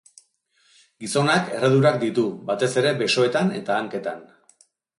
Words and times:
Gizonak 1.05 1.51
erredurak 1.59 2.01
ditu, 2.05 2.25
batez 2.49 2.71
ere 2.83 2.97
besoetan 3.05 3.55
eta 3.61 3.79
hanketan. 3.79 4.29